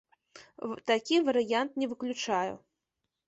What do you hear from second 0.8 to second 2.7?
Такі варыянт не выключаю.